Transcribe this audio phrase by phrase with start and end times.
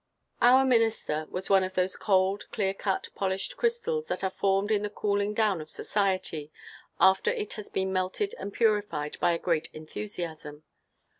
[0.41, 4.81] Our minister was one of those cold, clear cut, polished crystals, that are formed in
[4.81, 6.51] the cooling down of society,
[6.99, 10.63] after it has been melted and purified by a great enthusiam.